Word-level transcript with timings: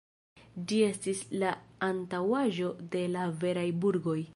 Ĝi 0.71 0.79
estis 0.85 1.21
la 1.43 1.53
antaŭaĵo 1.91 2.75
de 2.97 3.07
la 3.19 3.31
veraj 3.45 3.71
burgoj. 3.85 4.23